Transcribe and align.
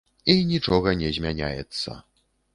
І 0.33 0.35
нічога 0.51 0.95
не 1.03 1.13
змяняецца! 1.19 1.91